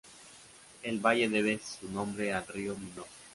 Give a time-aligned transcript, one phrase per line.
[0.81, 3.05] El valle debe su nombre al río Miñor.